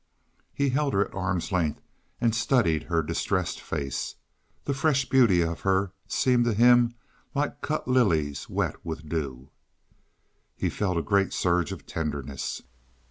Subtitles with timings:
[0.51, 1.79] He held her at arm's length
[2.19, 4.15] and studied her distressed face.
[4.65, 6.95] The fresh beauty of her seemed to him
[7.35, 9.51] like cut lilies wet with dew.
[10.57, 12.63] He felt a great surge of tenderness.